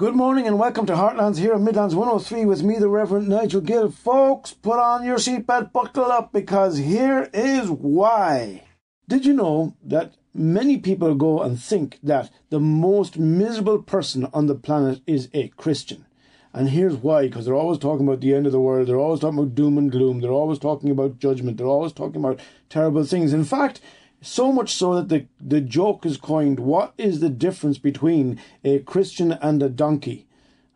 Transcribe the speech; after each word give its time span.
Good 0.00 0.16
morning 0.16 0.46
and 0.46 0.58
welcome 0.58 0.86
to 0.86 0.94
Heartlands 0.94 1.36
here 1.36 1.52
on 1.52 1.62
Midlands 1.62 1.94
103 1.94 2.46
with 2.46 2.62
me, 2.62 2.78
the 2.78 2.88
Reverend 2.88 3.28
Nigel 3.28 3.60
Gill. 3.60 3.90
Folks, 3.90 4.54
put 4.54 4.78
on 4.78 5.04
your 5.04 5.18
seatbelt, 5.18 5.72
buckle 5.72 6.06
up, 6.06 6.32
because 6.32 6.78
here 6.78 7.28
is 7.34 7.68
why. 7.68 8.64
Did 9.10 9.26
you 9.26 9.34
know 9.34 9.76
that 9.84 10.14
many 10.32 10.78
people 10.78 11.14
go 11.14 11.42
and 11.42 11.60
think 11.60 11.98
that 12.02 12.30
the 12.48 12.58
most 12.58 13.18
miserable 13.18 13.82
person 13.82 14.26
on 14.32 14.46
the 14.46 14.54
planet 14.54 15.02
is 15.06 15.28
a 15.34 15.48
Christian? 15.48 16.06
And 16.54 16.70
here's 16.70 16.96
why, 16.96 17.26
because 17.26 17.44
they're 17.44 17.54
always 17.54 17.78
talking 17.78 18.08
about 18.08 18.22
the 18.22 18.34
end 18.34 18.46
of 18.46 18.52
the 18.52 18.58
world, 18.58 18.88
they're 18.88 18.96
always 18.96 19.20
talking 19.20 19.38
about 19.38 19.54
doom 19.54 19.76
and 19.76 19.92
gloom, 19.92 20.22
they're 20.22 20.30
always 20.30 20.58
talking 20.58 20.88
about 20.88 21.18
judgment, 21.18 21.58
they're 21.58 21.66
always 21.66 21.92
talking 21.92 22.24
about 22.24 22.40
terrible 22.70 23.04
things. 23.04 23.34
In 23.34 23.44
fact, 23.44 23.82
so 24.20 24.52
much 24.52 24.74
so 24.74 24.94
that 24.96 25.08
the, 25.08 25.26
the 25.40 25.60
joke 25.60 26.04
is 26.04 26.16
coined 26.16 26.60
what 26.60 26.92
is 26.98 27.20
the 27.20 27.28
difference 27.28 27.78
between 27.78 28.40
a 28.64 28.80
Christian 28.80 29.32
and 29.32 29.62
a 29.62 29.68
donkey? 29.68 30.26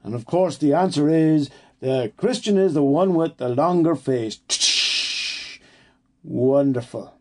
And 0.02 0.14
of 0.14 0.26
course, 0.26 0.56
the 0.58 0.72
answer 0.74 1.08
is 1.08 1.50
the 1.80 2.12
Christian 2.16 2.58
is 2.58 2.74
the 2.74 2.82
one 2.82 3.14
with 3.14 3.36
the 3.36 3.48
longer 3.48 3.94
face. 3.94 4.40
Wonderful. 6.22 7.14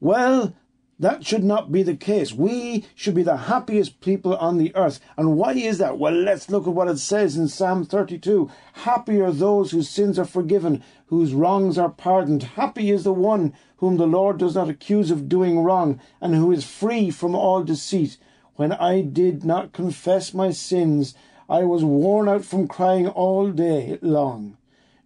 Well, 0.00 0.54
that 0.98 1.26
should 1.26 1.42
not 1.42 1.72
be 1.72 1.82
the 1.82 1.96
case. 1.96 2.32
We 2.32 2.84
should 2.94 3.14
be 3.14 3.24
the 3.24 3.36
happiest 3.36 4.00
people 4.00 4.36
on 4.36 4.58
the 4.58 4.74
earth. 4.76 5.00
And 5.16 5.36
why 5.36 5.54
is 5.54 5.78
that? 5.78 5.98
Well, 5.98 6.12
let's 6.12 6.48
look 6.48 6.66
at 6.68 6.74
what 6.74 6.88
it 6.88 6.98
says 6.98 7.36
in 7.36 7.48
Psalm 7.48 7.84
32. 7.84 8.48
Happy 8.72 9.20
are 9.20 9.32
those 9.32 9.72
whose 9.72 9.90
sins 9.90 10.18
are 10.18 10.24
forgiven, 10.24 10.84
whose 11.06 11.34
wrongs 11.34 11.78
are 11.78 11.90
pardoned. 11.90 12.42
Happy 12.42 12.90
is 12.90 13.04
the 13.04 13.12
one 13.12 13.52
whom 13.78 13.96
the 13.96 14.06
Lord 14.06 14.38
does 14.38 14.54
not 14.54 14.68
accuse 14.68 15.10
of 15.10 15.28
doing 15.28 15.58
wrong, 15.58 16.00
and 16.20 16.34
who 16.34 16.52
is 16.52 16.64
free 16.64 17.10
from 17.10 17.34
all 17.34 17.64
deceit. 17.64 18.16
When 18.54 18.72
I 18.72 19.00
did 19.00 19.44
not 19.44 19.72
confess 19.72 20.32
my 20.32 20.52
sins, 20.52 21.14
I 21.48 21.64
was 21.64 21.84
worn 21.84 22.28
out 22.28 22.44
from 22.44 22.68
crying 22.68 23.08
all 23.08 23.50
day 23.50 23.98
long. 24.00 24.56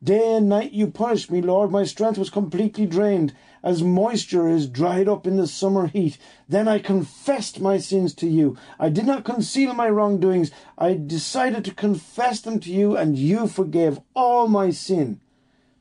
Day 0.03 0.37
and 0.37 0.49
night 0.49 0.73
you 0.73 0.87
punished 0.87 1.29
me, 1.29 1.43
Lord. 1.43 1.73
My 1.73 1.83
strength 1.83 2.19
was 2.19 2.31
completely 2.31 2.87
drained, 2.87 3.33
as 3.65 3.83
moisture 3.83 4.49
is 4.49 4.69
dried 4.69 5.09
up 5.09 5.27
in 5.27 5.37
the 5.37 5.49
summer 5.49 5.89
heat. 5.89 6.19
Then 6.49 6.69
I 6.69 6.79
confessed 6.79 7.61
my 7.61 7.79
sins 7.79 8.15
to 8.15 8.29
you. 8.29 8.57
I 8.79 8.91
did 8.91 9.07
not 9.07 9.25
conceal 9.25 9.75
my 9.75 9.89
wrongdoings. 9.89 10.53
I 10.79 10.95
decided 10.95 11.65
to 11.65 11.75
confess 11.75 12.41
them 12.41 12.61
to 12.61 12.71
you, 12.73 12.97
and 12.97 13.19
you 13.19 13.49
forgave 13.49 13.99
all 14.15 14.47
my 14.47 14.71
sin. 14.71 15.21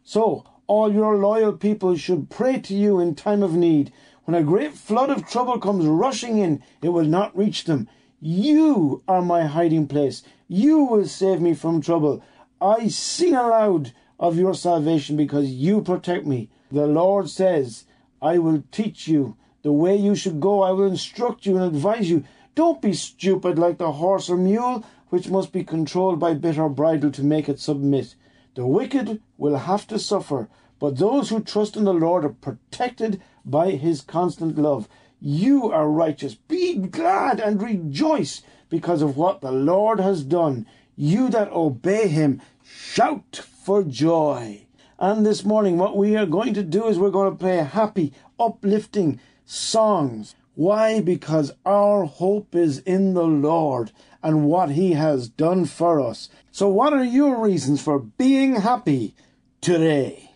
So, 0.03 0.45
all 0.65 0.91
your 0.91 1.17
loyal 1.17 1.53
people 1.53 1.95
should 1.95 2.31
pray 2.31 2.59
to 2.61 2.73
you 2.73 2.99
in 2.99 3.13
time 3.13 3.43
of 3.43 3.53
need. 3.53 3.93
When 4.25 4.33
a 4.33 4.43
great 4.43 4.73
flood 4.73 5.11
of 5.11 5.29
trouble 5.29 5.59
comes 5.59 5.85
rushing 5.85 6.39
in, 6.39 6.63
it 6.81 6.89
will 6.89 7.05
not 7.05 7.37
reach 7.37 7.65
them. 7.65 7.87
You 8.19 9.03
are 9.07 9.21
my 9.21 9.45
hiding 9.45 9.87
place. 9.87 10.23
You 10.47 10.79
will 10.79 11.05
save 11.05 11.39
me 11.39 11.53
from 11.53 11.81
trouble. 11.81 12.23
I 12.59 12.87
sing 12.87 13.35
aloud 13.35 13.93
of 14.19 14.37
your 14.37 14.53
salvation 14.53 15.15
because 15.15 15.49
you 15.49 15.81
protect 15.81 16.25
me. 16.25 16.49
The 16.71 16.87
Lord 16.87 17.29
says, 17.29 17.85
I 18.21 18.37
will 18.39 18.63
teach 18.71 19.07
you 19.07 19.37
the 19.61 19.71
way 19.71 19.95
you 19.95 20.15
should 20.15 20.39
go. 20.39 20.63
I 20.63 20.71
will 20.71 20.87
instruct 20.87 21.45
you 21.45 21.57
and 21.57 21.65
advise 21.65 22.09
you. 22.09 22.23
Don't 22.55 22.81
be 22.81 22.93
stupid 22.93 23.59
like 23.59 23.77
the 23.77 23.91
horse 23.93 24.29
or 24.29 24.37
mule, 24.37 24.83
which 25.09 25.29
must 25.29 25.51
be 25.51 25.63
controlled 25.63 26.19
by 26.19 26.33
bit 26.33 26.57
or 26.57 26.69
bridle 26.69 27.11
to 27.11 27.23
make 27.23 27.47
it 27.47 27.59
submit. 27.59 28.15
The 28.55 28.65
wicked 28.65 29.21
will 29.37 29.57
have 29.57 29.85
to 29.87 29.99
suffer, 29.99 30.49
but 30.79 30.97
those 30.97 31.29
who 31.29 31.41
trust 31.41 31.77
in 31.77 31.83
the 31.83 31.93
Lord 31.93 32.25
are 32.25 32.29
protected 32.29 33.21
by 33.45 33.71
his 33.71 34.01
constant 34.01 34.57
love. 34.57 34.89
You 35.21 35.71
are 35.71 35.89
righteous. 35.89 36.35
Be 36.35 36.75
glad 36.75 37.39
and 37.39 37.61
rejoice 37.61 38.41
because 38.69 39.01
of 39.01 39.15
what 39.15 39.41
the 39.41 39.51
Lord 39.51 39.99
has 39.99 40.23
done. 40.23 40.65
You 40.95 41.29
that 41.29 41.51
obey 41.51 42.07
him, 42.07 42.41
shout 42.63 43.41
for 43.67 43.83
joy. 43.83 44.65
And 44.97 45.25
this 45.25 45.43
morning, 45.43 45.77
what 45.77 45.97
we 45.97 46.15
are 46.15 46.25
going 46.25 46.53
to 46.53 46.63
do 46.63 46.87
is 46.87 46.97
we're 46.97 47.09
going 47.09 47.29
to 47.29 47.37
play 47.37 47.57
happy, 47.57 48.13
uplifting 48.39 49.19
songs. 49.43 50.35
Why? 50.55 51.01
Because 51.01 51.51
our 51.65 52.05
hope 52.05 52.55
is 52.55 52.79
in 52.79 53.13
the 53.13 53.25
Lord 53.25 53.91
and 54.23 54.45
what 54.45 54.69
He 54.69 54.93
has 54.93 55.27
done 55.27 55.65
for 55.65 55.99
us. 55.99 56.29
So, 56.49 56.69
what 56.69 56.93
are 56.93 57.03
your 57.03 57.43
reasons 57.43 57.81
for 57.81 57.99
being 57.99 58.61
happy 58.61 59.15
today? 59.59 60.31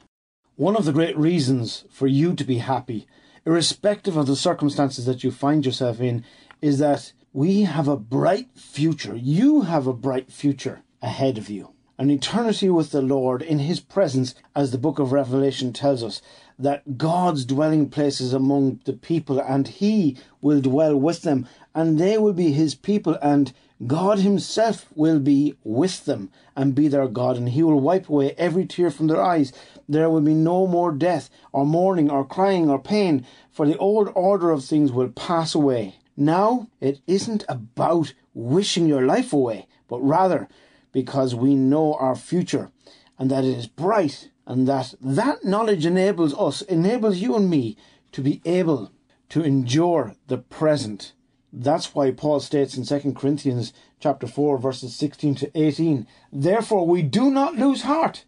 One 0.58 0.76
of 0.76 0.84
the 0.84 0.92
great 0.92 1.18
reasons 1.18 1.86
for 1.90 2.08
you 2.08 2.34
to 2.34 2.44
be 2.44 2.58
happy, 2.58 3.08
irrespective 3.46 4.18
of 4.18 4.28
the 4.28 4.36
circumstances 4.36 5.06
that 5.06 5.24
you 5.24 5.32
find 5.32 5.66
yourself 5.66 6.02
in, 6.02 6.26
is 6.62 6.80
that 6.80 7.14
we 7.32 7.62
have 7.62 7.88
a 7.88 7.96
bright 7.96 8.50
future. 8.56 9.16
You 9.16 9.62
have 9.62 9.88
a 9.88 9.94
bright 9.94 10.34
future 10.34 10.82
ahead 11.02 11.38
of 11.38 11.50
you 11.50 11.72
an 11.98 12.10
eternity 12.10 12.70
with 12.70 12.92
the 12.92 13.02
Lord 13.02 13.42
in 13.42 13.60
His 13.60 13.80
presence, 13.80 14.34
as 14.56 14.72
the 14.72 14.78
book 14.78 15.00
of 15.00 15.12
Revelation 15.12 15.74
tells 15.74 16.04
us, 16.04 16.22
that 16.58 16.98
God's 16.98 17.44
dwelling 17.46 17.90
place 17.90 18.22
is 18.22 18.34
among 18.34 18.80
the 18.86 18.94
people 18.94 19.40
and 19.40 19.68
He 19.68 20.18
will 20.42 20.62
dwell 20.62 20.96
with 20.96 21.24
them 21.24 21.48
and 21.74 22.00
they 22.00 22.18
will 22.18 22.34
be 22.34 22.52
His 22.52 22.76
people 22.76 23.18
and 23.22 23.54
God 23.88 24.20
Himself 24.20 24.86
will 24.96 25.20
be 25.20 25.56
with 25.64 26.06
them 26.06 26.30
and 26.56 26.76
be 26.76 26.88
their 26.88 27.08
God 27.08 27.36
and 27.38 27.50
He 27.50 27.64
will 27.64 27.80
wipe 27.80 28.08
away 28.10 28.36
every 28.38 28.66
tear 28.66 28.92
from 28.92 29.08
their 29.08 29.22
eyes. 29.22 29.52
There 29.90 30.10
will 30.10 30.22
be 30.22 30.36
no 30.36 30.68
more 30.68 30.92
death 30.92 31.30
or 31.52 31.66
mourning 31.66 32.10
or 32.12 32.24
crying 32.24 32.70
or 32.70 32.80
pain, 32.80 33.26
for 33.52 33.66
the 33.66 33.78
old 33.78 34.12
order 34.14 34.52
of 34.52 34.64
things 34.64 34.92
will 34.92 35.10
pass 35.10 35.56
away. 35.56 35.96
Now, 36.16 36.68
it 36.80 37.00
isn't 37.08 37.44
about 37.50 38.14
wishing 38.36 38.86
your 38.86 39.06
life 39.06 39.34
away, 39.34 39.68
but 39.88 40.00
rather 40.02 40.48
because 40.92 41.36
we 41.36 41.56
know 41.56 41.94
our 41.96 42.16
future 42.16 42.72
and 43.18 43.30
that 43.32 43.44
it 43.44 43.58
is 43.58 43.68
bright 43.68 44.30
and 44.46 44.68
that 44.68 44.94
that 45.00 45.46
knowledge 45.46 45.86
enables 45.86 46.34
us, 46.34 46.62
enables 46.64 47.18
you 47.18 47.36
and 47.36 47.50
me 47.50 47.78
to 48.12 48.22
be 48.22 48.42
able 48.46 48.92
to 49.30 49.44
endure 49.44 50.16
the 50.28 50.38
present. 50.38 51.14
That's 51.54 51.94
why 51.94 52.12
Paul 52.12 52.40
states 52.40 52.76
in 52.76 52.86
2 52.86 53.14
Corinthians 53.14 53.74
chapter 54.00 54.28
4 54.28 54.58
verses 54.58 54.96
16 54.96 55.36
to 55.36 55.52
18, 55.58 56.08
therefore 56.32 56.88
we 56.88 57.02
do 57.02 57.30
not 57.30 57.56
lose 57.56 57.84
heart. 57.84 58.26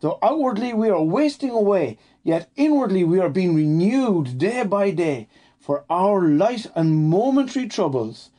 Though 0.00 0.18
outwardly 0.22 0.74
we 0.74 0.90
are 0.90 1.02
wasting 1.02 1.50
away, 1.50 1.98
yet 2.22 2.50
inwardly 2.54 3.02
we 3.02 3.18
are 3.18 3.30
being 3.30 3.54
renewed 3.54 4.38
day 4.38 4.62
by 4.62 4.90
day, 4.90 5.28
for 5.58 5.84
our 5.88 6.28
light 6.28 6.66
and 6.74 7.08
momentary 7.08 7.66
troubles 7.66 8.30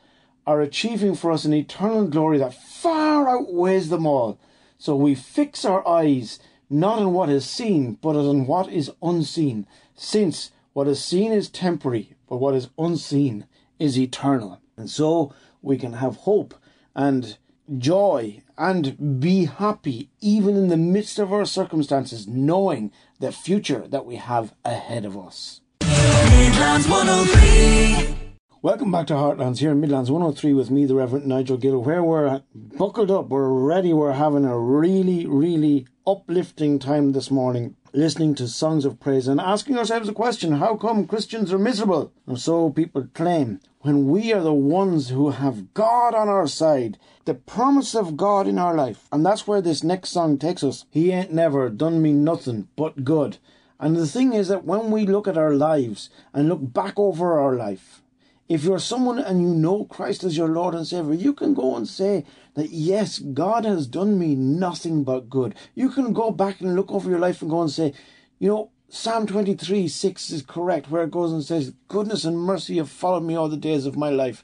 are 0.48 0.62
achieving 0.62 1.14
for 1.14 1.30
us 1.30 1.44
an 1.44 1.52
eternal 1.52 2.06
glory 2.06 2.38
that 2.38 2.54
far 2.54 3.28
outweighs 3.28 3.90
them 3.90 4.06
all. 4.06 4.40
So 4.78 4.96
we 4.96 5.14
fix 5.14 5.62
our 5.62 5.86
eyes 5.86 6.38
not 6.70 7.00
on 7.00 7.12
what 7.12 7.28
is 7.28 7.44
seen, 7.44 7.98
but 8.00 8.16
on 8.16 8.46
what 8.46 8.72
is 8.72 8.90
unseen, 9.02 9.66
since 9.94 10.50
what 10.72 10.88
is 10.88 11.04
seen 11.04 11.32
is 11.32 11.50
temporary, 11.50 12.14
but 12.26 12.38
what 12.38 12.54
is 12.54 12.70
unseen 12.78 13.44
is 13.78 13.98
eternal. 13.98 14.58
And 14.78 14.88
so 14.88 15.34
we 15.60 15.76
can 15.76 15.92
have 15.94 16.16
hope 16.16 16.54
and 16.96 17.36
joy 17.76 18.40
and 18.56 19.20
be 19.20 19.44
happy 19.44 20.08
even 20.22 20.56
in 20.56 20.68
the 20.68 20.78
midst 20.78 21.18
of 21.18 21.30
our 21.30 21.44
circumstances, 21.44 22.26
knowing 22.26 22.90
the 23.20 23.32
future 23.32 23.86
that 23.88 24.06
we 24.06 24.16
have 24.16 24.54
ahead 24.64 25.04
of 25.04 25.18
us. 25.18 25.60
Midlands 25.82 26.88
103. 26.88 28.17
Welcome 28.60 28.90
back 28.90 29.06
to 29.06 29.14
Heartlands 29.14 29.58
here 29.58 29.70
in 29.70 29.80
Midlands 29.80 30.10
103 30.10 30.52
with 30.52 30.68
me, 30.68 30.84
the 30.84 30.96
Reverend 30.96 31.26
Nigel 31.26 31.56
Gill, 31.56 31.80
where 31.80 32.02
we're 32.02 32.42
buckled 32.52 33.08
up, 33.08 33.28
we're 33.28 33.48
ready, 33.48 33.92
we're 33.92 34.14
having 34.14 34.44
a 34.44 34.58
really, 34.58 35.26
really 35.26 35.86
uplifting 36.04 36.80
time 36.80 37.12
this 37.12 37.30
morning, 37.30 37.76
listening 37.92 38.34
to 38.34 38.48
songs 38.48 38.84
of 38.84 38.98
praise 38.98 39.28
and 39.28 39.40
asking 39.40 39.78
ourselves 39.78 40.08
the 40.08 40.12
question 40.12 40.54
how 40.54 40.74
come 40.74 41.06
Christians 41.06 41.52
are 41.52 41.58
miserable? 41.58 42.12
And 42.26 42.40
so 42.40 42.70
people 42.70 43.06
claim 43.14 43.60
when 43.82 44.08
we 44.08 44.32
are 44.32 44.42
the 44.42 44.52
ones 44.52 45.10
who 45.10 45.30
have 45.30 45.72
God 45.72 46.12
on 46.12 46.28
our 46.28 46.48
side, 46.48 46.98
the 47.26 47.34
promise 47.34 47.94
of 47.94 48.16
God 48.16 48.48
in 48.48 48.58
our 48.58 48.74
life. 48.74 49.06
And 49.12 49.24
that's 49.24 49.46
where 49.46 49.62
this 49.62 49.84
next 49.84 50.08
song 50.08 50.36
takes 50.36 50.64
us. 50.64 50.84
He 50.90 51.12
ain't 51.12 51.32
never 51.32 51.68
done 51.68 52.02
me 52.02 52.10
nothing 52.10 52.66
but 52.74 53.04
good. 53.04 53.38
And 53.78 53.94
the 53.94 54.08
thing 54.08 54.32
is 54.32 54.48
that 54.48 54.64
when 54.64 54.90
we 54.90 55.06
look 55.06 55.28
at 55.28 55.38
our 55.38 55.54
lives 55.54 56.10
and 56.34 56.48
look 56.48 56.72
back 56.72 56.94
over 56.98 57.38
our 57.38 57.54
life, 57.54 58.02
if 58.48 58.64
you're 58.64 58.78
someone 58.78 59.18
and 59.18 59.42
you 59.42 59.48
know 59.48 59.84
Christ 59.84 60.24
as 60.24 60.36
your 60.36 60.48
Lord 60.48 60.74
and 60.74 60.86
Savior, 60.86 61.12
you 61.12 61.34
can 61.34 61.52
go 61.52 61.76
and 61.76 61.86
say 61.86 62.24
that, 62.54 62.70
yes, 62.70 63.18
God 63.18 63.64
has 63.64 63.86
done 63.86 64.18
me 64.18 64.34
nothing 64.34 65.04
but 65.04 65.28
good. 65.28 65.54
You 65.74 65.90
can 65.90 66.12
go 66.12 66.30
back 66.30 66.60
and 66.60 66.74
look 66.74 66.90
over 66.90 67.10
your 67.10 67.18
life 67.18 67.42
and 67.42 67.50
go 67.50 67.60
and 67.60 67.70
say, 67.70 67.92
you 68.38 68.48
know, 68.48 68.70
Psalm 68.88 69.26
23 69.26 69.86
6 69.86 70.30
is 70.30 70.42
correct, 70.42 70.90
where 70.90 71.04
it 71.04 71.10
goes 71.10 71.30
and 71.30 71.44
says, 71.44 71.74
Goodness 71.88 72.24
and 72.24 72.38
mercy 72.38 72.78
have 72.78 72.88
followed 72.88 73.22
me 73.22 73.34
all 73.34 73.50
the 73.50 73.58
days 73.58 73.84
of 73.84 73.98
my 73.98 74.08
life. 74.08 74.42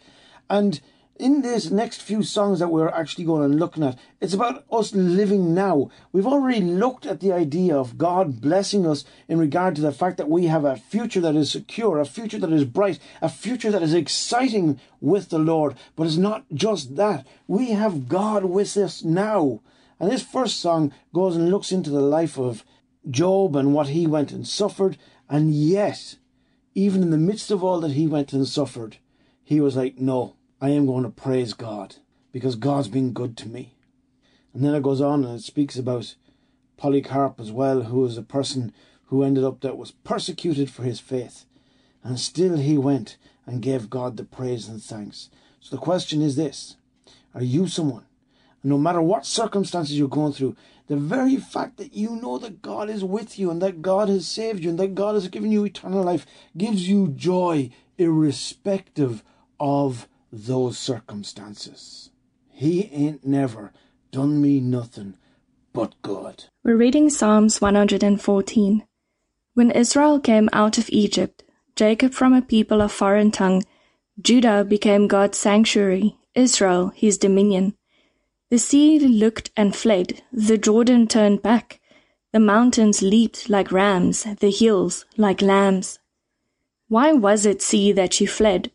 And 0.51 0.83
in 1.17 1.43
this 1.43 1.71
next 1.71 2.03
few 2.03 2.23
songs 2.23 2.59
that 2.59 2.69
we're 2.69 2.89
actually 2.89 3.25
going 3.25 3.45
and 3.45 3.61
looking 3.61 3.85
at, 3.85 3.99
it's 4.21 4.35
about 4.35 4.65
us 4.71 4.93
living 4.95 5.55
now. 5.55 5.91
We've 6.13 6.27
already 6.27 6.61
looked 6.61 7.07
at 7.07 7.21
the 7.21 7.33
idea 7.33 7.77
of 7.77 7.97
God 7.99 8.41
blessing 8.41 8.87
us 8.87 9.05
in 9.29 9.39
regard 9.39 9.77
to 9.77 9.83
the 9.83 9.93
fact 9.93 10.17
that 10.17 10.29
we 10.29 10.47
have 10.47 10.65
a 10.65 10.77
future 10.77 11.21
that 11.21 11.37
is 11.37 11.53
secure, 11.53 12.01
a 12.01 12.05
future 12.05 12.39
that 12.39 12.53
is 12.53 12.65
bright, 12.65 12.99
a 13.23 13.29
future 13.29 13.71
that 13.71 13.83
is 13.83 13.95
exciting 13.95 14.81
with 15.01 15.29
the 15.29 15.39
Lord. 15.39 15.77
But 15.95 16.09
it's 16.09 16.17
not 16.17 16.47
just 16.53 16.97
that. 16.97 17.27
We 17.47 17.71
have 17.71 18.09
God 18.09 18.47
with 18.47 18.77
us 18.77 19.05
now. 19.05 19.61
And 20.01 20.11
this 20.11 20.23
first 20.23 20.59
song 20.59 20.93
goes 21.13 21.37
and 21.37 21.51
looks 21.51 21.71
into 21.71 21.91
the 21.91 22.01
life 22.01 22.39
of 22.39 22.65
Job 23.09 23.55
and 23.55 23.73
what 23.73 23.89
he 23.89 24.07
went 24.07 24.33
and 24.33 24.47
suffered. 24.47 24.99
And 25.29 25.55
yet, 25.55 26.17
even 26.75 27.03
in 27.03 27.11
the 27.11 27.19
midst 27.19 27.53
of 27.53 27.63
all 27.63 27.81
that 27.81 27.93
he 27.93 28.09
went 28.09 28.33
and 28.33 28.49
suffered, 28.49 28.97
he 29.45 29.61
was 29.61 29.77
like, 29.77 29.99
no, 29.99 30.35
I 30.61 30.71
am 30.71 30.87
going 30.87 31.05
to 31.05 31.11
praise 31.11 31.53
God 31.53 31.97
because 32.33 32.57
God's 32.57 32.89
been 32.89 33.13
good 33.13 33.37
to 33.39 33.49
me. 33.49 33.75
And 34.53 34.65
then 34.65 34.75
it 34.75 34.83
goes 34.83 35.01
on 35.01 35.25
and 35.25 35.39
it 35.39 35.43
speaks 35.43 35.77
about 35.77 36.15
Polycarp 36.77 37.41
as 37.41 37.51
well, 37.51 37.83
who 37.83 38.01
was 38.01 38.17
a 38.17 38.23
person 38.23 38.73
who 39.07 39.23
ended 39.23 39.45
up 39.45 39.61
that 39.61 39.77
was 39.77 39.91
persecuted 39.91 40.71
for 40.71 40.85
his 40.85 41.01
faith. 41.01 41.45
And 42.03 42.19
still 42.19 42.57
he 42.57 42.79
went 42.79 43.17
and 43.47 43.63
gave 43.63 43.91
God 43.91 44.17
the 44.17 44.25
praise 44.25 44.69
and 44.69 44.83
thanks. 44.83 45.29
So 45.61 45.75
the 45.75 45.83
question 45.83 46.23
is 46.23 46.37
this 46.37 46.77
Are 47.35 47.43
you 47.43 47.67
someone, 47.67 48.07
no 48.63 48.79
matter 48.79 49.03
what 49.03 49.27
circumstances 49.27 49.99
you're 49.99 50.09
going 50.09 50.33
through, 50.33 50.57
the 50.87 50.97
very 50.97 51.37
fact 51.37 51.79
that 51.79 51.95
you 51.95 52.17
know 52.17 52.39
that 52.39 52.63
God 52.63 52.91
is 52.91 53.03
with 53.03 53.39
you 53.39 53.51
and 53.51 53.61
that 53.63 53.83
God 53.83 54.09
has 54.09 54.29
saved 54.29 54.63
you 54.63 54.71
and 54.71 54.79
that 54.79 54.95
God 54.95 55.15
has 55.15 55.29
given 55.29 55.51
you 55.51 55.65
eternal 55.65 56.03
life 56.03 56.27
gives 56.57 56.89
you 56.89 57.09
joy 57.09 57.71
irrespective 57.97 59.23
of 59.59 60.07
those 60.35 60.77
circumstances. 60.77 62.11
He 62.51 62.91
ain't 62.93 63.25
never 63.25 63.73
done 64.11 64.41
me 64.41 64.61
nothing 64.61 65.17
but 65.73 65.95
good. 66.03 66.45
We're 66.65 66.77
reading 66.77 67.09
Psalms 67.09 67.61
114. 67.61 68.85
When 69.55 69.71
Israel 69.71 70.19
came 70.19 70.49
out 70.53 70.79
of 70.79 70.91
Egypt, 70.91 71.45
Jacob 71.77 72.13
from 72.13 72.33
a 72.33 72.43
people 72.43 72.81
of 72.81 72.91
foreign 72.91 73.31
tongue, 73.31 73.63
Judah 74.21 74.65
became 74.65 75.09
God's 75.09 75.39
sanctuary, 75.39 76.17
Israel 76.35 76.93
his 76.95 77.19
dominion. 77.19 77.77
The 78.51 78.59
sea 78.59 78.99
looked 78.99 79.51
and 79.57 79.75
fled, 79.75 80.23
the 80.33 80.59
Jordan 80.59 81.07
turned 81.07 81.43
back, 81.43 81.81
the 82.33 82.41
mountains 82.41 83.03
leaped 83.03 83.49
like 83.49 83.71
rams, 83.71 84.25
the 84.41 84.51
hills 84.51 85.07
like 85.17 85.41
lambs. 85.41 86.01
Why 86.89 87.13
was 87.13 87.47
it, 87.47 87.63
sea, 87.63 87.93
that 87.93 88.21
you 88.21 88.27
fled? 88.29 88.71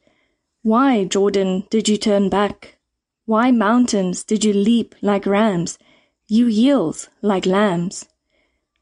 Why, 0.62 1.06
Jordan, 1.06 1.64
did 1.70 1.88
you 1.88 1.96
turn 1.96 2.28
back? 2.28 2.78
Why, 3.26 3.50
mountains, 3.50 4.26
did 4.26 4.44
you 4.44 4.52
leap 4.52 4.94
like 5.02 5.26
rams, 5.26 5.80
you 6.28 6.48
hills 6.48 7.10
like 7.22 7.46
lambs? 7.46 8.10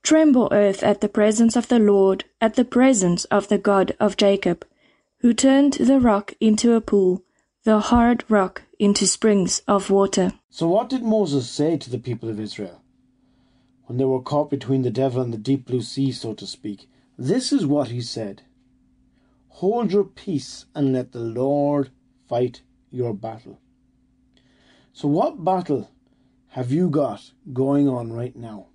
Tremble, 0.02 0.50
earth, 0.52 0.82
at 0.82 1.02
the 1.02 1.10
presence 1.10 1.56
of 1.56 1.68
the 1.68 1.78
Lord, 1.78 2.26
at 2.42 2.56
the 2.56 2.66
presence 2.66 3.26
of 3.26 3.48
the 3.50 3.60
God 3.60 3.96
of 4.00 4.18
Jacob, 4.18 4.66
who 5.20 5.36
turned 5.36 5.74
the 5.74 6.00
rock 6.00 6.34
into 6.40 6.74
a 6.74 6.82
pool, 6.82 7.24
the 7.64 7.80
hard 7.80 8.24
rock 8.28 8.64
into 8.80 9.06
springs 9.06 9.62
of 9.68 9.92
water. 9.92 10.34
So, 10.50 10.68
what 10.68 10.90
did 10.90 11.04
Moses 11.04 11.48
say 11.48 11.78
to 11.78 11.92
the 11.92 12.00
people 12.00 12.28
of 12.28 12.40
Israel 12.40 12.82
when 13.86 13.98
they 13.98 14.06
were 14.06 14.22
caught 14.22 14.50
between 14.50 14.82
the 14.82 14.90
devil 14.90 15.22
and 15.22 15.32
the 15.32 15.38
deep 15.38 15.68
blue 15.68 15.82
sea, 15.82 16.12
so 16.12 16.34
to 16.34 16.48
speak? 16.48 16.90
This 17.20 17.54
is 17.54 17.68
what 17.68 17.90
he 17.90 18.02
said 18.02 18.42
Hold 19.58 19.92
your 19.92 20.04
peace 20.04 20.68
and 20.76 20.94
let 20.94 21.14
the 21.14 21.20
Lord 21.20 21.90
fight 22.30 22.62
your 22.92 23.16
battle. 23.16 23.60
So, 24.94 25.08
what 25.08 25.44
battle 25.44 25.90
have 26.50 26.72
you 26.72 26.92
got 26.92 27.32
going 27.54 27.90
on 27.90 28.14
right 28.14 28.36
now? 28.36 28.68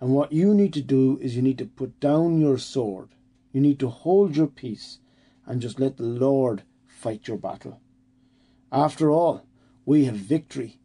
And 0.00 0.14
what 0.14 0.32
you 0.32 0.54
need 0.54 0.72
to 0.72 0.80
do 0.80 1.18
is 1.20 1.36
you 1.36 1.42
need 1.42 1.58
to 1.58 1.66
put 1.66 2.00
down 2.00 2.40
your 2.40 2.56
sword. 2.56 3.10
You 3.52 3.60
need 3.60 3.78
to 3.80 3.90
hold 3.90 4.34
your 4.34 4.46
peace 4.46 5.00
and 5.44 5.60
just 5.60 5.78
let 5.78 5.98
the 5.98 6.04
Lord 6.04 6.62
fight 6.86 7.28
your 7.28 7.36
battle. 7.36 7.82
After 8.72 9.10
all, 9.10 9.44
we 9.84 10.06
have 10.06 10.16
victory 10.16 10.78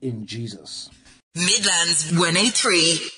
in 0.00 0.26
Jesus. 0.26 0.90
Midlands 1.34 2.12
103. 2.12 3.10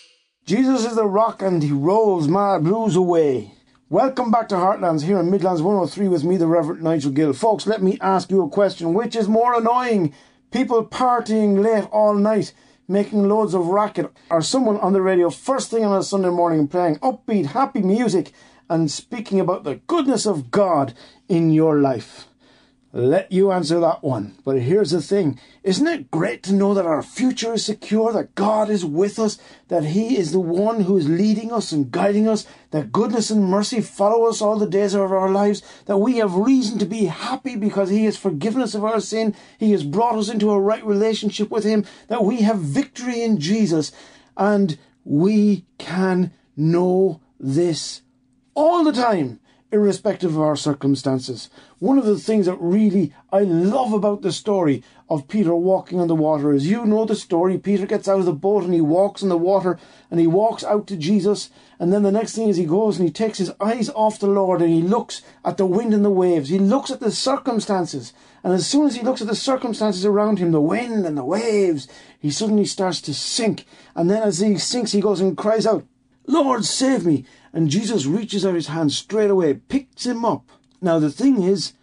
Jesus 0.47 0.87
is 0.87 0.97
the 0.97 1.05
rock 1.05 1.43
and 1.43 1.63
he 1.63 1.73
rolls 1.73 2.27
my 2.27 2.59
blues 2.59 2.97
away. 2.97 3.54
Welcome 3.95 4.33
back 4.33 4.49
to 4.49 4.57
Heartlands 4.57 5.05
here 5.05 5.21
in 5.21 5.31
Midlands 5.31 5.63
103 5.63 6.09
with 6.09 6.25
me, 6.25 6.37
the 6.37 6.49
Reverend 6.49 6.83
Nigel 6.83 7.13
Gill. 7.13 7.33
Folks, 7.33 7.65
let 7.65 7.81
me 7.81 7.97
ask 8.01 8.29
you 8.29 8.43
a 8.43 8.49
question. 8.49 8.93
Which 8.93 9.15
is 9.15 9.29
more 9.29 9.55
annoying? 9.55 10.13
People 10.51 10.85
partying 10.85 11.63
late 11.63 11.89
all 11.93 12.15
night, 12.15 12.53
making 12.89 13.29
loads 13.29 13.55
of 13.55 13.69
racket, 13.69 14.11
or 14.31 14.43
someone 14.43 14.79
on 14.79 14.95
the 14.95 15.01
radio 15.01 15.31
first 15.31 15.71
thing 15.71 15.85
on 15.85 15.97
a 15.97 16.03
Sunday 16.03 16.31
morning 16.31 16.67
playing 16.67 16.97
upbeat, 16.97 17.47
happy 17.47 17.83
music 17.83 18.33
and 18.69 18.91
speaking 18.91 19.39
about 19.39 19.63
the 19.63 19.77
goodness 19.87 20.27
of 20.27 20.51
God 20.51 20.93
in 21.29 21.53
your 21.53 21.79
life? 21.79 22.27
Let 22.95 23.33
you 23.33 23.51
answer 23.51 23.81
that 23.81 24.05
one. 24.05 24.37
But 24.45 24.61
here's 24.61 24.93
the 24.93 25.03
thing 25.03 25.41
isn't 25.65 25.87
it 25.87 26.13
great 26.13 26.45
to 26.45 26.53
know 26.53 26.75
that 26.75 26.87
our 26.87 27.03
future 27.03 27.55
is 27.55 27.65
secure, 27.65 28.13
that 28.13 28.37
God 28.37 28.71
is 28.71 28.85
with 28.85 29.19
us, 29.19 29.37
that 29.67 29.85
He 29.85 30.17
is 30.17 30.31
the 30.31 30.39
one 30.39 30.83
who 30.83 30.97
is 30.97 31.09
leading 31.09 31.53
us 31.53 31.73
and 31.73 31.91
guiding 31.91 32.29
us, 32.29 32.47
that 32.71 32.93
goodness 32.93 33.31
and 33.31 33.45
mercy 33.45 33.81
follow 33.81 34.27
us 34.27 34.41
all 34.41 34.59
the 34.59 34.69
days 34.69 34.95
of 34.95 35.11
our 35.11 35.31
lives, 35.31 35.61
that 35.87 35.99
we 35.99 36.19
have 36.19 36.37
reason 36.37 36.79
to 36.79 36.87
be 36.87 37.07
happy 37.07 37.57
because 37.57 37.91
He 37.91 38.05
has 38.05 38.17
forgiven 38.17 38.63
us 38.63 38.77
of 38.77 38.85
our 38.85 39.01
sin, 39.01 39.35
He 39.59 39.73
has 39.73 39.83
brought 39.83 40.17
us 40.17 40.29
into 40.29 40.53
a 40.53 40.61
right 40.61 40.85
relationship 40.87 41.51
with 41.51 41.65
Him, 41.65 41.85
that 42.07 42.25
we 42.25 42.43
have 42.43 42.61
victory 42.61 43.23
in 43.23 43.41
Jesus, 43.41 43.91
and 44.37 44.79
we 45.05 45.65
can 45.79 46.33
know 46.57 47.21
this 47.41 48.03
all 48.55 48.85
the 48.85 48.93
time 48.93 49.41
irrespective 49.75 50.37
of 50.37 50.41
our 50.41 50.57
circumstances. 50.57 51.51
One 51.81 51.99
of 51.99 52.07
the 52.07 52.19
things 52.19 52.47
that 52.47 52.57
really 52.61 53.13
I 53.33 53.41
love 53.41 53.93
about 53.93 54.23
the 54.23 54.33
story 54.33 54.83
of 55.11 55.29
Peter 55.29 55.55
walking 55.55 56.01
on 56.01 56.07
the 56.07 56.15
water 56.15 56.55
is 56.55 56.71
you 56.71 56.87
know 56.87 57.05
the 57.05 57.17
story. 57.17 57.59
Peter 57.59 57.85
gets 57.85 58.09
out 58.09 58.21
of 58.21 58.25
the 58.25 58.33
boat 58.33 58.63
and 58.63 58.73
he 58.73 58.81
walks 58.81 59.23
on 59.23 59.29
the 59.29 59.37
water 59.37 59.79
and 60.11 60.21
he 60.21 60.27
walks 60.27 60.63
out 60.65 60.87
to 60.87 60.97
Jesus. 60.97 61.51
And 61.79 61.93
then 61.93 62.05
the 62.05 62.13
next 62.13 62.35
thing 62.35 62.49
is 62.49 62.57
he 62.57 62.65
goes 62.65 62.99
and 62.99 63.07
he 63.07 63.13
takes 63.13 63.39
his 63.39 63.53
eyes 63.61 63.91
off 63.91 64.21
the 64.21 64.29
Lord 64.29 64.63
and 64.63 64.73
he 64.73 64.81
looks 64.81 65.21
at 65.45 65.57
the 65.57 65.67
wind 65.67 65.93
and 65.93 66.05
the 66.05 66.11
waves. 66.11 66.49
He 66.49 66.59
looks 66.59 66.91
at 66.91 67.01
the 67.01 67.11
circumstances. 67.11 68.13
And 68.45 68.53
as 68.53 68.67
soon 68.67 68.87
as 68.87 68.95
he 68.95 69.03
looks 69.03 69.21
at 69.21 69.27
the 69.27 69.35
circumstances 69.35 70.07
around 70.07 70.39
him, 70.39 70.53
the 70.53 70.61
wind 70.61 71.05
and 71.05 71.19
the 71.19 71.25
waves, 71.25 71.89
he 72.19 72.31
suddenly 72.31 72.65
starts 72.65 73.01
to 73.03 73.13
sink. 73.13 73.67
And 73.97 74.09
then 74.09 74.23
as 74.23 74.39
he 74.39 74.57
sinks, 74.57 74.93
he 74.93 75.01
goes 75.01 75.21
and 75.21 75.37
cries 75.37 75.67
out, 75.67 75.85
Lord, 76.27 76.65
save 76.65 77.05
me. 77.05 77.25
And 77.53 77.71
Jesus 77.71 78.07
reaches 78.07 78.45
out 78.45 78.55
his 78.55 78.69
hand 78.69 78.93
straight 78.93 79.31
away, 79.31 79.55
picks 79.55 80.07
him 80.07 80.25
up. 80.25 80.51
Now, 80.81 80.99
the 80.99 81.11
thing 81.11 81.43
is, 81.43 81.75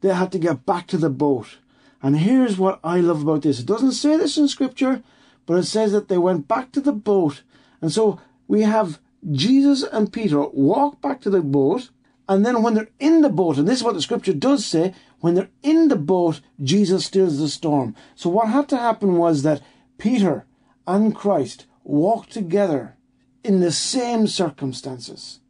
they 0.00 0.12
had 0.12 0.32
to 0.32 0.38
get 0.38 0.66
back 0.66 0.86
to 0.88 0.98
the 0.98 1.10
boat. 1.10 1.58
And 2.02 2.18
here's 2.18 2.58
what 2.58 2.80
I 2.82 2.98
love 2.98 3.22
about 3.22 3.42
this 3.42 3.60
it 3.60 3.66
doesn't 3.66 3.92
say 3.92 4.16
this 4.16 4.36
in 4.36 4.48
scripture, 4.48 5.02
but 5.46 5.54
it 5.54 5.64
says 5.64 5.92
that 5.92 6.08
they 6.08 6.18
went 6.18 6.48
back 6.48 6.72
to 6.72 6.80
the 6.80 6.92
boat. 6.92 7.42
And 7.80 7.92
so 7.92 8.20
we 8.48 8.62
have 8.62 8.98
Jesus 9.30 9.82
and 9.84 10.12
Peter 10.12 10.40
walk 10.40 11.00
back 11.00 11.20
to 11.22 11.30
the 11.30 11.40
boat. 11.40 11.90
And 12.28 12.46
then 12.46 12.62
when 12.62 12.74
they're 12.74 12.88
in 12.98 13.20
the 13.20 13.28
boat, 13.28 13.58
and 13.58 13.68
this 13.68 13.78
is 13.78 13.84
what 13.84 13.94
the 13.94 14.02
scripture 14.02 14.32
does 14.32 14.64
say, 14.64 14.94
when 15.20 15.34
they're 15.34 15.50
in 15.62 15.88
the 15.88 15.96
boat, 15.96 16.40
Jesus 16.62 17.06
stills 17.06 17.38
the 17.38 17.48
storm. 17.48 17.94
So 18.16 18.30
what 18.30 18.48
had 18.48 18.68
to 18.70 18.76
happen 18.76 19.16
was 19.16 19.42
that 19.42 19.62
Peter 19.98 20.46
and 20.86 21.14
Christ 21.14 21.66
walked 21.84 22.32
together 22.32 22.96
in 23.44 23.60
the 23.60 23.72
same 23.72 24.26
circumstances. 24.26 25.40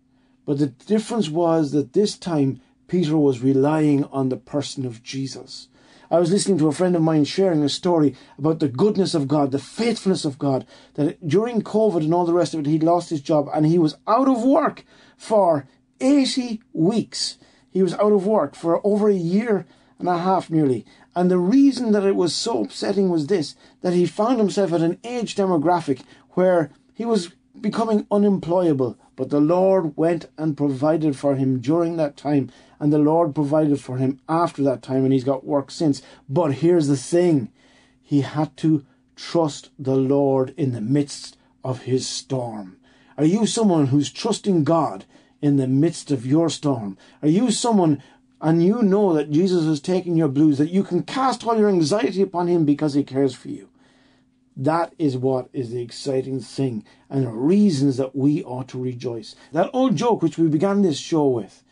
But 0.45 0.59
the 0.59 0.69
difference 0.69 1.29
was 1.29 1.73
that 1.73 1.93
this 1.93 2.17
time 2.17 2.61
Peter 2.89 3.17
was 3.17 3.41
relying 3.41 4.05
on 4.05 4.29
the 4.29 4.37
person 4.37 4.85
of 4.85 5.03
Jesus. 5.03 5.69
I 6.11 6.19
was 6.19 6.31
listening 6.31 6.59
to 6.59 6.69
a 6.69 6.73
friend 6.73 6.95
of 6.95 7.01
mine 7.01 7.25
sharing 7.25 7.63
a 7.63 7.71
story 7.71 8.15
about 8.37 8.61
the 8.61 8.69
goodness 8.69 9.15
of 9.15 9.29
God, 9.29 9.51
the 9.51 9.59
faithfulness 9.59 10.27
of 10.27 10.39
God, 10.39 10.67
that 10.95 11.27
during 11.27 11.63
COVID 11.63 12.01
and 12.01 12.13
all 12.13 12.27
the 12.27 12.35
rest 12.35 12.53
of 12.53 12.61
it, 12.61 12.67
he'd 12.67 12.83
lost 12.83 13.09
his 13.09 13.23
job 13.23 13.49
and 13.55 13.65
he 13.65 13.79
was 13.79 13.97
out 14.07 14.29
of 14.29 14.43
work 14.43 14.85
for 15.17 15.67
80 16.01 16.61
weeks. 16.75 17.39
He 17.71 17.83
was 17.83 17.95
out 17.95 18.13
of 18.13 18.27
work 18.27 18.55
for 18.55 18.87
over 18.87 19.09
a 19.09 19.15
year 19.15 19.65
and 19.99 20.07
a 20.07 20.19
half 20.19 20.51
nearly. 20.51 20.85
And 21.15 21.31
the 21.31 21.39
reason 21.39 21.93
that 21.93 22.05
it 22.05 22.17
was 22.17 22.35
so 22.35 22.65
upsetting 22.65 23.09
was 23.09 23.29
this 23.29 23.55
that 23.81 23.95
he 23.95 24.05
found 24.05 24.39
himself 24.39 24.73
at 24.75 24.83
an 24.83 24.99
age 25.05 25.35
demographic 25.35 26.03
where 26.33 26.71
he 26.93 27.07
was 27.07 27.33
becoming 27.63 28.07
unemployable. 28.11 28.99
But 29.17 29.31
the 29.31 29.41
Lord 29.41 29.97
went 29.97 30.27
and 30.37 30.57
provided 30.57 31.17
for 31.17 31.37
him 31.37 31.61
during 31.61 31.97
that 31.97 32.17
time, 32.17 32.51
and 32.81 32.93
the 32.93 32.99
Lord 32.99 33.35
provided 33.35 33.81
for 33.81 33.99
him 33.99 34.21
after 34.29 34.63
that 34.65 34.83
time, 34.83 35.05
and 35.05 35.13
he's 35.13 35.25
got 35.25 35.47
work 35.47 35.71
since. 35.71 36.03
But 36.29 36.55
here's 36.55 36.89
the 36.89 36.97
thing 36.97 37.51
he 38.03 38.23
had 38.23 38.57
to 38.59 38.85
trust 39.17 39.71
the 39.79 39.97
Lord 39.97 40.55
in 40.57 40.73
the 40.73 40.81
midst 40.81 41.37
of 41.63 41.83
his 41.83 42.09
storm. 42.09 42.77
Are 43.17 43.25
you 43.25 43.47
someone 43.47 43.87
who's 43.87 44.11
trusting 44.11 44.65
God 44.65 45.05
in 45.41 45.57
the 45.57 45.69
midst 45.69 46.11
of 46.11 46.27
your 46.27 46.51
storm? 46.51 46.97
Are 47.23 47.29
you 47.29 47.51
someone 47.51 48.03
and 48.43 48.65
you 48.65 48.83
know 48.83 49.15
that 49.15 49.31
Jesus 49.31 49.65
is 49.65 49.81
taking 49.81 50.17
your 50.17 50.29
blues, 50.29 50.59
that 50.59 50.71
you 50.71 50.83
can 50.83 51.05
cast 51.05 51.47
all 51.47 51.57
your 51.57 51.69
anxiety 51.69 52.23
upon 52.23 52.49
him 52.49 52.65
because 52.65 52.95
he 52.95 53.05
cares 53.05 53.35
for 53.35 53.49
you. 53.49 53.69
That 54.57 54.95
is 54.99 55.17
what 55.17 55.49
is 55.53 55.71
the 55.71 55.83
exciting 55.83 56.41
thing 56.41 56.85
and 57.09 57.27
the 57.27 57.31
reasons 57.31 57.97
that 57.97 58.15
we 58.15 58.43
ought 58.45 58.69
to 58.69 58.83
rejoice. 58.83 59.35
That 59.53 59.71
old 59.73 59.97
joke 59.97 60.23
which 60.23 60.39
we 60.39 60.49
began 60.49 60.83
this 60.83 60.99
show 60.99 61.27
with. 61.27 61.63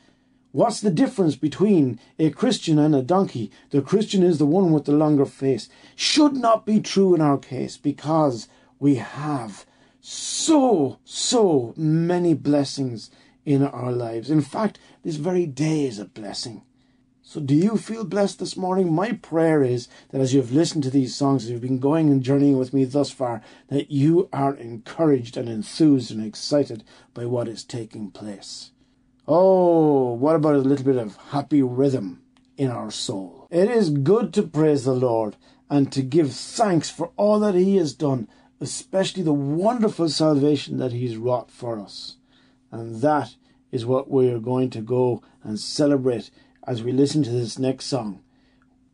What's 0.53 0.81
the 0.81 0.91
difference 0.91 1.37
between 1.37 2.01
a 2.19 2.31
Christian 2.31 2.79
and 2.79 2.95
a 2.95 3.03
donkey? 3.03 3.53
The 3.71 3.83
Christian 3.83 4.23
is 4.23 4.39
the 4.39 4.47
one 4.47 4.73
with 4.73 4.85
the 4.85 4.93
longer 4.93 5.27
face. 5.27 5.69
Should 5.95 6.35
not 6.35 6.67
be 6.67 6.81
true 6.81 7.15
in 7.15 7.21
our 7.21 7.39
case 7.39 7.77
because 7.77 8.49
we 8.81 8.97
have 8.97 9.65
so, 10.01 10.99
so 11.05 11.75
many 11.77 12.35
blessings 12.35 13.11
in 13.45 13.63
our 13.63 13.93
lives. 13.93 14.31
In 14.31 14.41
fact, 14.41 14.79
this 15.05 15.17
very 15.17 15.47
day 15.47 15.85
is 15.85 15.99
a 15.99 16.05
blessing. 16.05 16.63
So, 17.31 17.39
do 17.39 17.55
you 17.55 17.77
feel 17.77 18.03
blessed 18.03 18.41
this 18.41 18.57
morning? 18.57 18.93
My 18.93 19.13
prayer 19.13 19.63
is 19.63 19.87
that 20.09 20.21
as 20.21 20.35
you've 20.35 20.51
listened 20.51 20.83
to 20.83 20.91
these 20.91 21.15
songs, 21.15 21.45
as 21.45 21.51
you've 21.53 21.61
been 21.61 21.79
going 21.79 22.11
and 22.11 22.25
journeying 22.25 22.59
with 22.59 22.75
me 22.75 22.85
thus 22.85 23.13
far, 23.13 23.41
that 23.69 23.89
you 23.89 24.29
are 24.33 24.57
encouraged 24.57 25.37
and 25.37 25.49
enthused 25.49 26.11
and 26.11 26.27
excited 26.27 26.83
by 27.15 27.27
what 27.27 27.47
is 27.47 27.63
taking 27.63 28.11
place. 28.11 28.73
Oh, 29.29 30.13
what 30.15 30.35
about 30.35 30.57
a 30.57 30.59
little 30.59 30.85
bit 30.85 30.97
of 30.97 31.19
happy 31.29 31.63
rhythm 31.63 32.21
in 32.57 32.69
our 32.69 32.91
soul? 32.91 33.47
It 33.49 33.71
is 33.71 33.91
good 33.91 34.35
to 34.35 34.43
praise 34.43 34.83
the 34.83 34.93
Lord 34.93 35.37
and 35.71 35.93
to 35.93 36.03
give 36.03 36.33
thanks 36.33 36.91
for 36.91 37.13
all 37.17 37.39
that 37.39 37.55
He 37.55 37.77
has 37.77 37.95
done, 37.95 38.27
especially 38.61 39.23
the 39.23 39.33
wonderful 39.33 40.09
salvation 40.09 40.79
that 40.79 40.91
He's 40.91 41.17
wrought 41.17 41.49
for 41.49 41.79
us. 41.79 42.17
And 42.73 43.03
that 43.03 43.37
is 43.71 43.87
what 43.87 44.11
we're 44.11 44.41
going 44.41 44.71
to 44.71 44.81
go 44.81 45.23
and 45.45 45.61
celebrate 45.61 46.33
as 46.67 46.83
we 46.83 46.93
listen 46.93 47.23
to 47.23 47.31
this 47.31 47.59
next 47.59 47.87
song. 47.87 48.23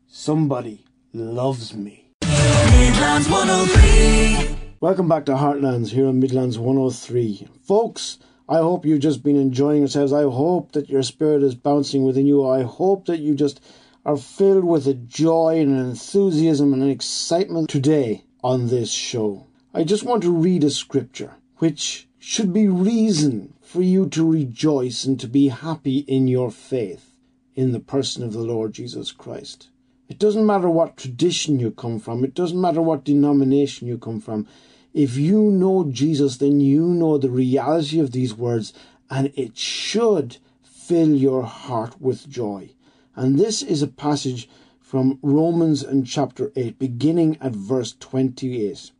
Somebody 0.07 0.85
loves 1.13 1.73
me. 1.73 2.11
Midlands 2.21 3.27
103. 3.29 4.57
Welcome 4.79 5.09
back 5.09 5.25
to 5.25 5.33
Heartlands 5.33 5.89
here 5.89 6.07
on 6.07 6.19
Midlands 6.19 6.57
103. 6.57 7.47
Folks, 7.61 8.19
I 8.47 8.57
hope 8.57 8.85
you've 8.85 9.01
just 9.01 9.23
been 9.23 9.35
enjoying 9.35 9.79
yourselves. 9.79 10.13
I 10.13 10.21
hope 10.21 10.71
that 10.71 10.89
your 10.89 11.03
spirit 11.03 11.43
is 11.43 11.55
bouncing 11.55 12.03
within 12.03 12.25
you. 12.25 12.47
I 12.47 12.63
hope 12.63 13.05
that 13.07 13.19
you 13.19 13.35
just 13.35 13.59
are 14.05 14.17
filled 14.17 14.63
with 14.63 14.87
a 14.87 14.93
joy 14.93 15.59
and 15.59 15.71
an 15.71 15.89
enthusiasm 15.89 16.73
and 16.73 16.81
an 16.81 16.89
excitement 16.89 17.69
today 17.69 18.23
on 18.41 18.67
this 18.67 18.91
show. 18.91 19.45
I 19.73 19.83
just 19.83 20.03
want 20.03 20.23
to 20.23 20.31
read 20.31 20.63
a 20.63 20.69
scripture 20.69 21.35
which 21.57 22.07
should 22.17 22.53
be 22.53 22.67
reason 22.67 23.53
for 23.61 23.81
you 23.81 24.07
to 24.09 24.29
rejoice 24.29 25.03
and 25.03 25.19
to 25.19 25.27
be 25.27 25.49
happy 25.49 25.99
in 25.99 26.27
your 26.27 26.51
faith 26.51 27.16
in 27.57 27.71
the 27.71 27.79
person 27.79 28.23
of 28.23 28.33
the 28.33 28.39
Lord 28.39 28.71
Jesus 28.71 29.11
Christ. 29.11 29.69
It 30.07 30.19
doesn't 30.19 30.45
matter 30.45 30.69
what 30.69 30.95
tradition 30.95 31.59
you 31.59 31.71
come 31.71 31.99
from, 31.99 32.23
it 32.23 32.35
doesn't 32.35 32.61
matter 32.61 32.81
what 32.81 33.03
denomination 33.03 33.87
you 33.87 33.97
come 33.97 34.21
from. 34.21 34.47
If 34.93 35.17
you 35.17 35.51
know 35.51 35.89
Jesus, 35.91 36.37
then 36.37 36.59
you 36.59 36.85
know 36.85 37.17
the 37.17 37.31
reality 37.31 37.99
of 37.99 38.11
these 38.11 38.33
words, 38.33 38.73
and 39.09 39.33
it 39.35 39.57
should 39.57 40.37
fill 40.61 41.09
your 41.09 41.43
heart 41.43 41.99
with 41.99 42.29
joy. 42.29 42.69
And 43.15 43.39
this 43.39 43.63
is 43.63 43.81
a 43.81 43.87
passage 43.87 44.47
from 44.79 45.17
Romans 45.21 45.83
and 45.83 46.05
chapter 46.07 46.51
8, 46.55 46.77
beginning 46.77 47.37
at 47.41 47.53
verse 47.53 47.95
28. 47.99 48.91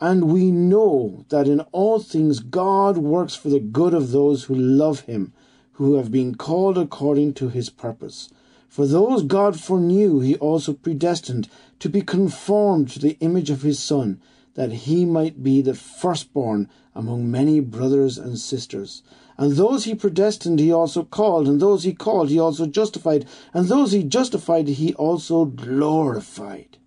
And 0.00 0.30
we 0.30 0.50
know 0.50 1.24
that 1.30 1.48
in 1.48 1.60
all 1.72 1.98
things 1.98 2.40
God 2.40 2.98
works 2.98 3.34
for 3.34 3.48
the 3.48 3.60
good 3.60 3.94
of 3.94 4.12
those 4.12 4.44
who 4.44 4.54
love 4.54 5.00
him 5.00 5.32
who 5.74 5.94
have 5.94 6.10
been 6.10 6.34
called 6.34 6.78
according 6.78 7.34
to 7.34 7.48
his 7.48 7.70
purpose. 7.70 8.30
For 8.68 8.86
those 8.86 9.22
God 9.22 9.60
foreknew, 9.60 10.20
he 10.20 10.36
also 10.36 10.72
predestined 10.72 11.48
to 11.78 11.88
be 11.88 12.00
conformed 12.00 12.90
to 12.90 12.98
the 12.98 13.16
image 13.20 13.50
of 13.50 13.62
his 13.62 13.78
Son, 13.78 14.20
that 14.54 14.72
he 14.72 15.04
might 15.04 15.42
be 15.42 15.62
the 15.62 15.74
firstborn 15.74 16.68
among 16.94 17.30
many 17.30 17.60
brothers 17.60 18.18
and 18.18 18.38
sisters. 18.38 19.02
And 19.36 19.52
those 19.52 19.84
he 19.84 19.94
predestined, 19.94 20.60
he 20.60 20.72
also 20.72 21.04
called, 21.04 21.48
and 21.48 21.60
those 21.60 21.82
he 21.82 21.92
called, 21.92 22.30
he 22.30 22.38
also 22.38 22.66
justified, 22.66 23.26
and 23.52 23.66
those 23.66 23.92
he 23.92 24.04
justified, 24.04 24.68
he 24.68 24.94
also 24.94 25.44
glorified. 25.44 26.78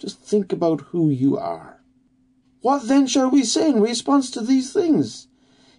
Just 0.00 0.18
think 0.20 0.52
about 0.52 0.80
who 0.92 1.10
you 1.10 1.36
are. 1.36 1.80
What 2.62 2.88
then 2.88 3.06
shall 3.06 3.30
we 3.30 3.44
say 3.44 3.68
in 3.68 3.80
response 3.80 4.30
to 4.30 4.40
these 4.40 4.72
things? 4.72 5.28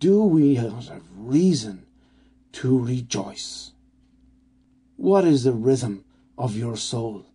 do 0.00 0.24
we 0.24 0.54
have 0.54 0.90
reason 1.14 1.84
to 2.52 2.78
rejoice? 2.78 3.72
What 4.96 5.26
is 5.26 5.44
the 5.44 5.52
rhythm 5.52 6.04
of 6.38 6.56
your 6.56 6.76
soul? 6.76 7.26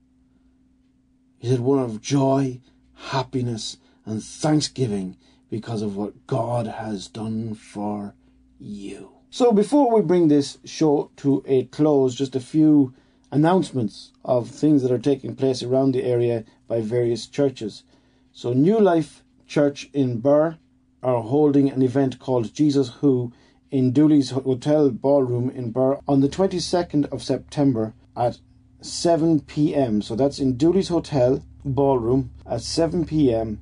Is 1.39 1.51
it 1.51 1.59
one 1.59 1.77
of 1.77 2.01
joy, 2.01 2.61
happiness, 2.95 3.77
and 4.03 4.23
thanksgiving 4.23 5.15
because 5.49 5.83
of 5.83 5.95
what 5.95 6.25
God 6.25 6.65
has 6.65 7.07
done 7.07 7.53
for 7.53 8.15
you? 8.59 9.11
So, 9.29 9.51
before 9.51 9.93
we 9.93 10.01
bring 10.01 10.27
this 10.27 10.57
show 10.65 11.11
to 11.17 11.43
a 11.45 11.65
close, 11.65 12.15
just 12.15 12.35
a 12.35 12.39
few 12.39 12.95
announcements 13.31 14.11
of 14.23 14.49
things 14.49 14.81
that 14.81 14.91
are 14.91 14.97
taking 14.97 15.35
place 15.35 15.61
around 15.61 15.91
the 15.91 16.03
area 16.03 16.45
by 16.67 16.81
various 16.81 17.27
churches. 17.27 17.83
So, 18.31 18.53
New 18.53 18.79
Life 18.79 19.23
Church 19.45 19.89
in 19.93 20.19
Birr 20.19 20.57
are 21.05 21.21
holding 21.21 21.69
an 21.69 21.83
event 21.83 22.17
called 22.17 22.51
Jesus 22.51 22.89
Who 23.01 23.31
in 23.69 23.91
Dooly's 23.91 24.31
Hotel 24.31 24.89
Ballroom 24.89 25.51
in 25.51 25.69
Birr 25.69 25.99
on 26.07 26.21
the 26.21 26.27
22nd 26.27 27.05
of 27.11 27.21
September 27.21 27.93
at 28.17 28.39
7 28.81 29.41
p.m. 29.41 30.01
So 30.01 30.15
that's 30.15 30.39
in 30.39 30.57
Dooly's 30.57 30.87
Hotel 30.87 31.45
Ballroom 31.63 32.31
at 32.43 32.61
7 32.61 33.05
p.m. 33.05 33.61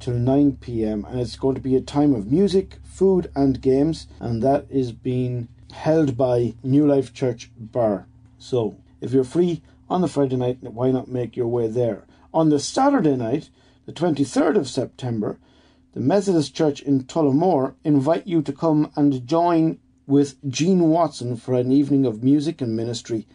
till 0.00 0.12
9 0.12 0.58
p.m. 0.60 1.06
and 1.08 1.18
it's 1.18 1.36
going 1.36 1.54
to 1.54 1.62
be 1.62 1.76
a 1.76 1.80
time 1.80 2.14
of 2.14 2.30
music, 2.30 2.76
food, 2.84 3.30
and 3.34 3.62
games, 3.62 4.06
and 4.20 4.42
that 4.42 4.66
is 4.68 4.92
being 4.92 5.48
held 5.72 6.18
by 6.18 6.52
New 6.62 6.86
Life 6.86 7.14
Church 7.14 7.50
Birr. 7.58 8.04
So 8.38 8.76
if 9.00 9.12
you're 9.12 9.24
free 9.24 9.62
on 9.88 10.02
the 10.02 10.08
Friday 10.08 10.36
night, 10.36 10.58
why 10.60 10.90
not 10.90 11.08
make 11.08 11.38
your 11.38 11.48
way 11.48 11.68
there? 11.68 12.04
On 12.34 12.50
the 12.50 12.60
Saturday 12.60 13.16
night, 13.16 13.48
the 13.86 13.94
23rd 13.94 14.56
of 14.56 14.68
September, 14.68 15.38
the 15.92 16.00
Methodist 16.00 16.54
Church 16.54 16.80
in 16.80 17.04
Tullamore 17.04 17.74
invite 17.84 18.26
you 18.26 18.40
to 18.42 18.52
come 18.52 18.90
and 18.96 19.26
join 19.26 19.78
with 20.06 20.36
Gene 20.48 20.88
Watson 20.88 21.36
for 21.36 21.54
an 21.54 21.70
evening 21.70 22.06
of 22.06 22.24
music 22.24 22.60
and 22.60 22.74
ministry. 22.74 23.26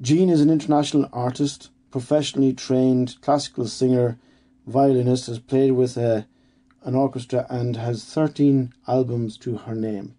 Gene 0.00 0.30
is 0.30 0.40
an 0.40 0.50
international 0.50 1.08
artist, 1.12 1.70
professionally 1.90 2.52
trained 2.52 3.20
classical 3.20 3.66
singer, 3.66 4.18
violinist, 4.66 5.26
has 5.26 5.38
played 5.38 5.72
with 5.72 5.98
uh, 5.98 6.22
an 6.82 6.94
orchestra 6.94 7.46
and 7.50 7.76
has 7.76 8.04
13 8.04 8.72
albums 8.88 9.36
to 9.38 9.58
her 9.58 9.74
name. 9.74 10.14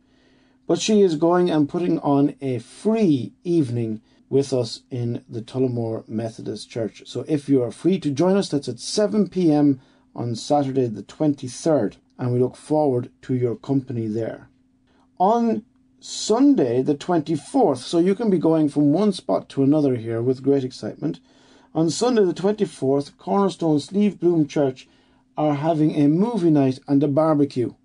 But 0.68 0.80
she 0.80 1.02
is 1.02 1.16
going 1.16 1.50
and 1.50 1.68
putting 1.68 1.98
on 2.00 2.36
a 2.42 2.60
free 2.60 3.34
evening 3.44 4.02
with 4.30 4.54
us 4.54 4.82
in 4.92 5.24
the 5.28 5.42
Tullamore 5.42 6.08
Methodist 6.08 6.70
Church. 6.70 7.04
So 7.06 7.24
if 7.28 7.48
you 7.48 7.64
are 7.64 7.72
free 7.72 8.00
to 8.02 8.12
join 8.12 8.36
us, 8.36 8.50
that's 8.50 8.68
at 8.68 8.80
7 8.80 9.30
p.m. 9.30 9.80
on 10.18 10.36
Saturday 10.36 10.88
the 10.88 11.04
23rd, 11.04 11.98
and 12.18 12.34
we 12.34 12.40
look 12.40 12.58
forward 12.58 13.12
to 13.22 13.36
your 13.36 13.56
company 13.56 14.08
there. 14.08 14.50
On 15.20 15.64
Sunday 16.00 16.82
the 16.82 16.96
24th, 16.96 17.78
so 17.78 18.00
you 18.00 18.16
can 18.16 18.30
be 18.30 18.40
going 18.40 18.68
from 18.68 18.92
one 18.92 19.14
spot 19.14 19.48
to 19.50 19.64
another 19.64 19.96
here 19.96 20.22
with 20.22 20.44
great 20.44 20.64
excitement. 20.64 21.20
On 21.76 21.90
Sunday 21.90 22.26
the 22.26 22.34
24th, 22.34 23.16
Cornerstone 23.18 23.80
Slieve 23.80 24.20
Bloom 24.20 24.48
Church 24.48 24.88
are 25.38 25.54
having 25.54 25.96
a 25.96 26.08
movie 26.08 26.50
night 26.50 26.80
and 26.88 27.04
a 27.04 27.08
barbecue. 27.08 27.76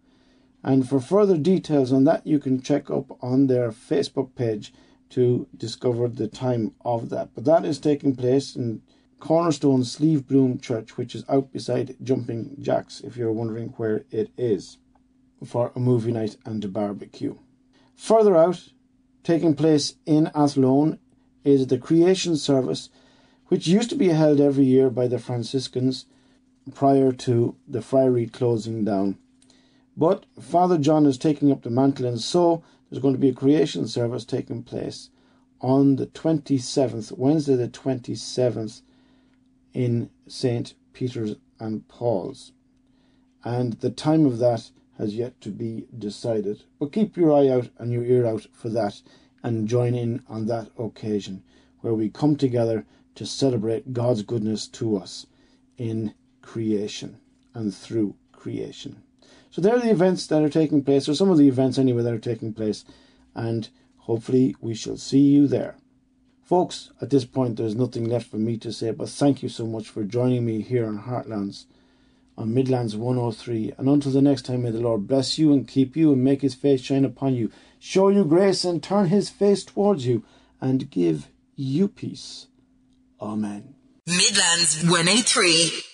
And 0.65 0.89
for 0.89 1.01
further 1.01 1.37
details 1.37 1.93
on 1.93 2.05
that, 2.05 2.27
you 2.27 2.39
can 2.39 2.63
check 2.63 2.91
up 2.91 3.23
on 3.23 3.47
their 3.47 3.71
Facebook 3.71 4.35
page 4.35 4.73
to 5.11 5.47
discover 5.55 6.09
the 6.09 6.29
time 6.29 6.73
of 6.85 7.11
that. 7.11 7.31
But 7.35 7.45
that 7.45 7.67
is 7.67 7.79
taking 7.79 8.17
place 8.17 8.57
in 8.57 8.81
Cornerstone 9.23 9.85
Slieve 9.85 10.27
Bloom 10.27 10.59
Church, 10.59 10.97
which 10.97 11.15
is 11.15 11.25
out 11.29 11.53
beside 11.53 11.95
Jumping 12.03 12.57
Jacks, 12.61 13.01
if 13.03 13.17
you're 13.17 13.31
wondering 13.31 13.69
where 13.77 14.05
it 14.11 14.33
is, 14.37 14.79
for 15.45 15.71
a 15.77 15.79
movie 15.79 16.11
night 16.11 16.37
and 16.45 16.65
a 16.65 16.67
barbecue. 16.67 17.37
Further 17.95 18.37
out, 18.37 18.71
taking 19.23 19.55
place 19.55 19.95
in 20.07 20.29
Athlone, 20.35 20.99
is 21.45 21.69
the 21.69 21.79
Creation 21.79 22.37
Service, 22.37 22.89
which 23.47 23.69
used 23.69 23.91
to 23.91 23.95
be 23.95 24.09
held 24.09 24.41
every 24.41 24.65
year 24.65 24.91
by 24.91 25.07
the 25.07 25.21
Franciscans 25.21 26.07
prior 26.75 27.13
to 27.13 27.55
the 27.69 27.81
friary 27.81 28.27
closing 28.27 28.85
down. 28.85 29.19
But 29.97 30.27
Father 30.41 30.79
John 30.79 31.07
is 31.07 31.17
taking 31.17 31.53
up 31.53 31.63
the 31.63 31.71
mantle, 31.71 32.07
and 32.07 32.21
so 32.21 32.65
there's 32.91 33.01
going 33.01 33.15
to 33.15 33.21
be 33.21 33.29
a 33.29 33.35
creation 33.35 33.87
service 33.87 34.25
taking 34.25 34.65
place 34.65 35.11
on 35.61 35.95
the 35.95 36.09
27th, 36.09 37.17
Wednesday 37.17 37.55
the 37.55 37.69
27th, 37.69 38.83
in 39.73 40.11
St. 40.27 40.75
Peter's 40.93 41.37
and 41.59 41.87
Paul's. 41.89 42.53
And 43.45 43.75
the 43.75 43.91
time 43.91 44.27
of 44.27 44.39
that 44.39 44.71
has 44.99 45.15
yet 45.15 45.41
to 45.41 45.51
be 45.51 45.87
decided. 45.97 46.65
But 46.79 46.93
keep 46.93 47.17
your 47.17 47.33
eye 47.33 47.49
out 47.49 47.71
and 47.79 47.93
your 47.93 48.05
ear 48.05 48.27
out 48.27 48.47
for 48.53 48.69
that 48.71 49.03
and 49.43 49.69
join 49.69 49.95
in 49.95 50.23
on 50.29 50.47
that 50.47 50.71
occasion 50.79 51.43
where 51.81 51.95
we 51.95 52.09
come 52.09 52.37
together 52.37 52.85
to 53.15 53.27
celebrate 53.27 53.93
God's 53.93 54.23
goodness 54.23 54.67
to 54.69 54.97
us 54.97 55.27
in 55.77 56.15
creation 56.41 57.19
and 57.55 57.75
through 57.75 58.15
creation. 58.33 59.03
So 59.51 59.61
there 59.61 59.75
are 59.75 59.81
the 59.81 59.91
events 59.91 60.27
that 60.29 60.43
are 60.43 60.49
taking 60.49 60.83
place, 60.83 61.09
or 61.09 61.15
some 61.15 61.31
of 61.31 61.37
the 61.37 61.49
events 61.49 61.79
anyway 61.79 62.03
that 62.05 62.15
are 62.15 62.19
taking 62.19 62.55
place, 62.55 62.85
and 63.35 63.69
hopefully 63.99 64.57
we 64.61 64.75
shall 64.75 64.97
see 64.97 65.21
you 65.21 65.47
there. 65.47 65.77
Folks, 66.53 66.91
at 67.01 67.09
this 67.09 67.25
point 67.25 67.57
there's 67.57 67.75
nothing 67.75 68.05
left 68.05 68.31
for 68.31 68.37
me 68.37 68.59
to 68.59 68.75
say, 68.75 68.91
but 68.91 69.09
thank 69.09 69.43
you 69.43 69.49
so 69.49 69.67
much 69.67 69.89
for 69.89 70.05
joining 70.05 70.45
me 70.45 70.61
here 70.61 70.87
on 70.87 71.05
Heartlands 71.05 71.65
on 72.37 72.53
Midlands 72.53 72.95
103. 72.95 73.73
And 73.79 73.89
until 73.89 74.13
the 74.13 74.21
next 74.21 74.43
time, 74.43 74.65
may 74.65 74.71
the 74.71 74.79
Lord 74.79 75.07
bless 75.07 75.39
you 75.39 75.55
and 75.55 75.67
keep 75.67 75.97
you 75.97 76.13
and 76.13 76.23
make 76.23 76.43
his 76.43 76.55
face 76.55 76.83
shine 76.83 77.07
upon 77.07 77.37
you, 77.37 77.51
show 77.79 78.11
you 78.11 78.27
grace 78.27 78.65
and 78.67 78.83
turn 78.83 79.07
his 79.07 79.31
face 79.31 79.65
towards 79.65 80.05
you, 80.05 80.25
and 80.61 80.91
give 80.91 81.29
you 81.57 81.89
peace. 81.89 82.49
Amen. 83.19 83.75
Midlands 84.07 84.85
103. 84.85 85.92